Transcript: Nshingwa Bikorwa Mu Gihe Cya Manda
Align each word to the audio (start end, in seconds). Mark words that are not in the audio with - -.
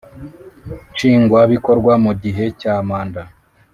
Nshingwa 0.93 1.39
Bikorwa 1.51 1.93
Mu 2.05 2.11
Gihe 2.21 2.45
Cya 2.59 2.73
Manda 2.87 3.23